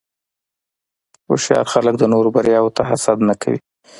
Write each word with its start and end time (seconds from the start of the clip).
هوښیار 1.27 1.65
خلک 1.73 1.95
د 1.99 2.03
نورو 2.13 2.29
بریاوو 2.35 2.75
ته 2.77 2.81
حسد 2.89 3.17
نه 3.27 3.35
کوي. 3.41 3.59